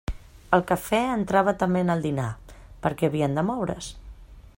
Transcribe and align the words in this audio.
El 0.57 0.63
cafè 0.71 1.01
entrava 1.17 1.53
també 1.63 1.83
en 1.85 1.95
el 1.95 2.01
dinar; 2.05 2.27
per 2.87 2.93
què 3.03 3.11
havien 3.11 3.37
de 3.41 3.45
moure's? 3.51 3.93